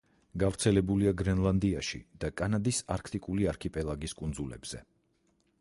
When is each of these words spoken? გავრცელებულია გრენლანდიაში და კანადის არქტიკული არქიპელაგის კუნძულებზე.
გავრცელებულია 0.43 1.13
გრენლანდიაში 1.21 2.01
და 2.25 2.33
კანადის 2.41 2.81
არქტიკული 2.97 3.49
არქიპელაგის 3.55 4.21
კუნძულებზე. 4.23 4.87